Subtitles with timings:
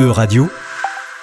[0.00, 0.48] E-Radio,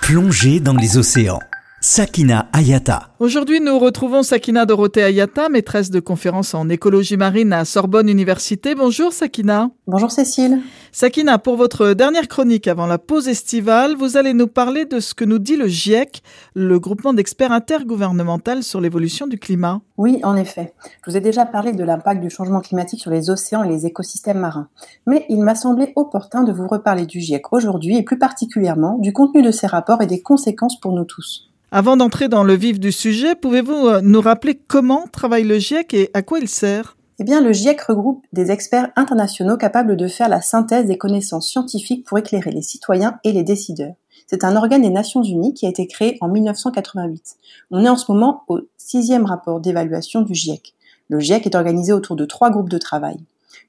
[0.00, 1.40] plongée dans les océans.
[1.82, 3.08] Sakina Ayata.
[3.20, 8.74] Aujourd'hui, nous retrouvons Sakina Dorothée Ayata, maîtresse de conférences en écologie marine à Sorbonne Université.
[8.74, 9.70] Bonjour Sakina.
[9.86, 10.60] Bonjour Cécile.
[10.92, 15.14] Sakina, pour votre dernière chronique avant la pause estivale, vous allez nous parler de ce
[15.14, 16.22] que nous dit le GIEC,
[16.52, 19.80] le groupement d'experts intergouvernemental sur l'évolution du climat.
[19.96, 20.74] Oui, en effet.
[21.06, 23.86] Je vous ai déjà parlé de l'impact du changement climatique sur les océans et les
[23.86, 24.68] écosystèmes marins.
[25.06, 29.14] Mais il m'a semblé opportun de vous reparler du GIEC aujourd'hui et plus particulièrement du
[29.14, 31.49] contenu de ces rapports et des conséquences pour nous tous.
[31.72, 35.94] Avant d'entrer dans le vif du sujet, pouvez-vous euh, nous rappeler comment travaille le GIEC
[35.94, 36.96] et à quoi il sert?
[37.20, 41.48] Eh bien, le GIEC regroupe des experts internationaux capables de faire la synthèse des connaissances
[41.48, 43.94] scientifiques pour éclairer les citoyens et les décideurs.
[44.26, 47.36] C'est un organe des Nations Unies qui a été créé en 1988.
[47.70, 50.74] On est en ce moment au sixième rapport d'évaluation du GIEC.
[51.08, 53.18] Le GIEC est organisé autour de trois groupes de travail.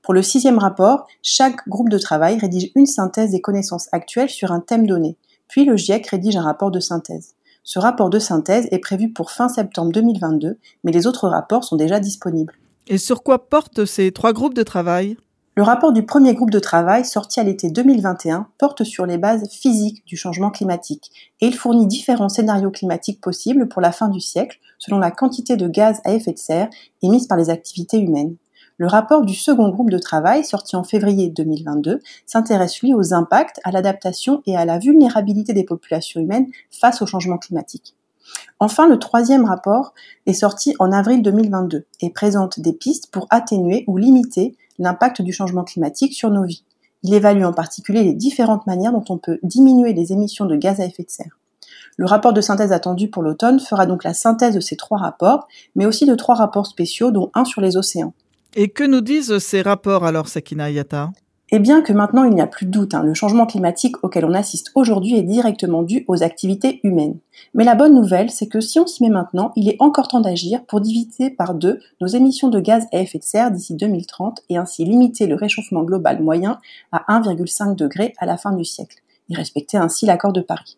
[0.02, 4.52] Pour le sixième rapport, chaque groupe de travail rédige une synthèse des connaissances actuelles sur
[4.52, 5.18] un thème donné.
[5.48, 7.36] Puis le GIEC rédige un rapport de synthèse.
[7.64, 11.76] Ce rapport de synthèse est prévu pour fin septembre 2022, mais les autres rapports sont
[11.76, 12.54] déjà disponibles.
[12.88, 15.18] Et sur quoi portent ces trois groupes de travail?
[15.56, 19.50] Le rapport du premier groupe de travail, sorti à l'été 2021, porte sur les bases
[19.52, 24.22] physiques du changement climatique et il fournit différents scénarios climatiques possibles pour la fin du
[24.22, 26.70] siècle selon la quantité de gaz à effet de serre
[27.02, 28.38] émise par les activités humaines.
[28.82, 33.60] Le rapport du second groupe de travail, sorti en février 2022, s'intéresse lui aux impacts,
[33.64, 37.96] à l'adaptation et à la vulnérabilité des populations humaines face au changement climatique.
[38.60, 39.94] Enfin, le troisième rapport
[40.26, 45.32] est sorti en avril 2022 et présente des pistes pour atténuer ou limiter l'impact du
[45.32, 46.64] changement climatique sur nos vies.
[47.04, 50.80] Il évalue en particulier les différentes manières dont on peut diminuer les émissions de gaz
[50.80, 51.38] à effet de serre.
[51.98, 55.48] Le rapport de synthèse attendu pour l'automne fera donc la synthèse de ces trois rapports,
[55.76, 58.14] mais aussi de trois rapports spéciaux, dont un sur les océans.
[58.54, 61.12] Et que nous disent ces rapports alors, Sakina Ayata
[61.52, 64.26] Eh bien que maintenant il n'y a plus de doute, hein, le changement climatique auquel
[64.26, 67.18] on assiste aujourd'hui est directement dû aux activités humaines.
[67.54, 70.20] Mais la bonne nouvelle, c'est que si on s'y met maintenant, il est encore temps
[70.20, 74.42] d'agir pour diviser par deux nos émissions de gaz à effet de serre d'ici 2030
[74.50, 76.60] et ainsi limiter le réchauffement global moyen
[76.92, 78.98] à 1,5 degré à la fin du siècle,
[79.30, 80.78] et respecter ainsi l'accord de Paris.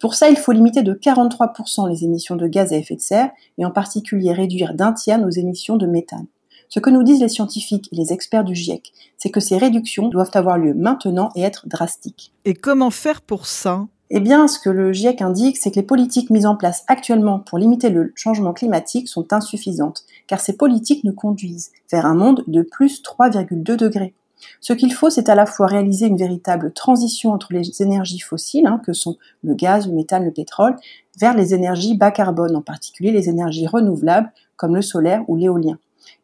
[0.00, 3.30] Pour ça, il faut limiter de 43% les émissions de gaz à effet de serre
[3.58, 6.26] et en particulier réduire d'un tiers nos émissions de méthane.
[6.68, 10.08] Ce que nous disent les scientifiques et les experts du GIEC, c'est que ces réductions
[10.08, 12.32] doivent avoir lieu maintenant et être drastiques.
[12.44, 13.86] Et comment faire pour ça?
[14.10, 17.40] Eh bien, ce que le GIEC indique, c'est que les politiques mises en place actuellement
[17.40, 22.44] pour limiter le changement climatique sont insuffisantes, car ces politiques nous conduisent vers un monde
[22.46, 24.14] de plus 3,2 degrés.
[24.60, 28.66] Ce qu'il faut, c'est à la fois réaliser une véritable transition entre les énergies fossiles,
[28.66, 30.76] hein, que sont le gaz, le méthane, le pétrole,
[31.18, 35.78] vers les énergies bas carbone, en particulier les énergies renouvelables comme le solaire ou l'éolien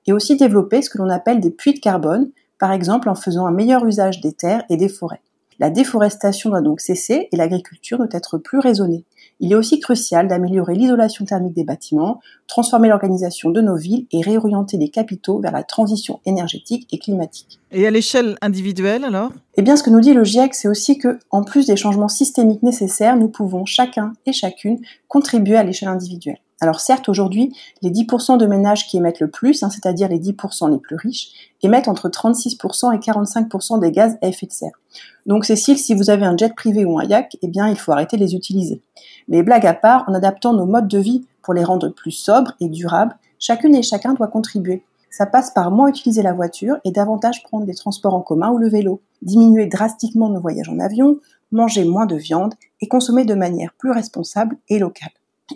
[0.06, 3.46] et aussi développer ce que l'on appelle des puits de carbone, par exemple en faisant
[3.46, 5.20] un meilleur usage des terres et des forêts.
[5.58, 9.04] La déforestation doit donc cesser et l'agriculture doit être plus raisonnée.
[9.38, 14.20] Il est aussi crucial d'améliorer l'isolation thermique des bâtiments, transformer l'organisation de nos villes et
[14.20, 17.60] réorienter les capitaux vers la transition énergétique et climatique.
[17.70, 19.30] Et à l'échelle individuelle alors?
[19.56, 22.08] Eh bien, ce que nous dit le GIEC, c'est aussi que, en plus des changements
[22.08, 26.38] systémiques nécessaires, nous pouvons chacun et chacune contribuer à l'échelle individuelle.
[26.60, 30.70] Alors certes, aujourd'hui, les 10% de ménages qui émettent le plus, hein, c'est-à-dire les 10%
[30.70, 31.30] les plus riches,
[31.62, 34.78] émettent entre 36% et 45% des gaz à effet de serre.
[35.26, 37.92] Donc Cécile, si vous avez un jet privé ou un yacht, eh bien il faut
[37.92, 38.80] arrêter de les utiliser.
[39.28, 42.52] Mais blague à part, en adaptant nos modes de vie pour les rendre plus sobres
[42.60, 44.84] et durables, chacune et chacun doit contribuer.
[45.10, 48.58] Ça passe par moins utiliser la voiture et davantage prendre des transports en commun ou
[48.58, 51.18] le vélo, diminuer drastiquement nos voyages en avion,
[51.50, 55.10] manger moins de viande et consommer de manière plus responsable et locale.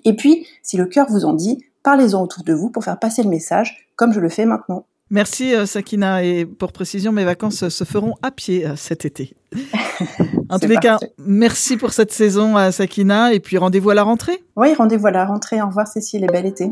[0.04, 3.22] Et puis, si le cœur vous en dit, parlez-en autour de vous pour faire passer
[3.22, 4.86] le message, comme je le fais maintenant.
[5.10, 6.24] Merci euh, Sakina.
[6.24, 9.36] Et pour précision, mes vacances se feront à pied euh, cet été.
[10.48, 13.32] en tous les cas, merci pour cette saison à Sakina.
[13.32, 14.42] Et puis rendez-vous à la rentrée.
[14.56, 15.62] Oui, rendez-vous à la rentrée.
[15.62, 16.70] Au revoir Cécile et bel été.